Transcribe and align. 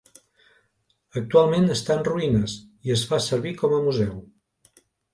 Actualment 1.21 1.69
està 1.75 1.95
en 1.99 2.03
ruïnes 2.09 2.57
i 2.89 2.97
es 2.99 3.07
fa 3.13 3.23
servir 3.29 3.55
com 3.63 3.81
a 3.81 3.85
museu. 3.89 4.21